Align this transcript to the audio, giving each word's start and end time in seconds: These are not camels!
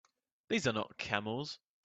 These 0.49 0.65
are 0.65 0.73
not 0.73 0.97
camels! 0.97 1.59